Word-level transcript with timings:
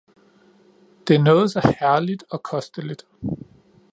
Det 1.07 1.15
er 1.15 1.23
noget 1.23 1.51
så 1.51 1.75
herligt 1.79 2.23
og 2.31 2.43
kosteligt 2.43 3.05